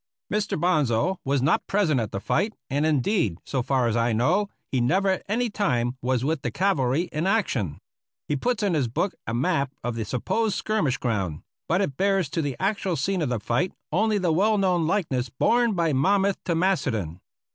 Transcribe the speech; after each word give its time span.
Mr. 0.33 0.59
Bonsal 0.59 1.19
was 1.23 1.43
not 1.43 1.67
present 1.67 1.99
at 1.99 2.09
the 2.11 2.19
fight, 2.19 2.55
and, 2.71 2.87
indeed, 2.87 3.37
so 3.45 3.61
far 3.61 3.87
as 3.87 3.95
I 3.95 4.13
know, 4.13 4.49
he 4.71 4.81
never 4.81 5.09
at 5.11 5.23
any 5.29 5.47
time 5.51 5.95
was 6.01 6.25
with 6.25 6.41
the 6.41 6.49
cavalry 6.49 7.03
in 7.11 7.27
action. 7.27 7.77
He 8.27 8.35
puts 8.35 8.63
in 8.63 8.73
his 8.73 8.87
book 8.87 9.13
a 9.27 9.35
map 9.35 9.71
of 9.83 9.93
the 9.93 10.03
supposed 10.03 10.57
skirmish 10.57 10.97
ground; 10.97 11.43
but 11.69 11.81
it 11.81 11.97
bears 11.97 12.31
to 12.31 12.41
the 12.41 12.55
actual 12.59 12.95
scene 12.95 13.21
of 13.21 13.29
the 13.29 13.39
fight 13.39 13.73
only 13.91 14.17
the 14.17 14.31
well 14.33 14.57
known 14.57 14.87
likeness 14.87 15.29
borne 15.29 15.75
by 15.75 15.93
Monmouth 15.93 16.43
to 16.45 16.55
Macedon. 16.55 17.21